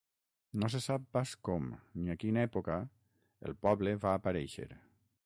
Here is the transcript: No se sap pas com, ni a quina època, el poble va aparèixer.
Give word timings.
No 0.61 0.67
se 0.75 0.79
sap 0.85 1.03
pas 1.17 1.33
com, 1.49 1.67
ni 2.05 2.13
a 2.13 2.17
quina 2.25 2.43
època, 2.47 2.79
el 3.51 3.57
poble 3.67 3.95
va 4.07 4.15
aparèixer. 4.23 4.71